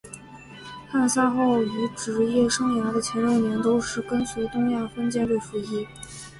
[0.89, 5.85] 汉萨号于职业生涯的前六年都是跟随东亚分舰队服役。